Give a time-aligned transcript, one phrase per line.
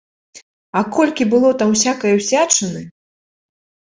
[0.79, 2.81] А колькі было там усякае ўсячыны!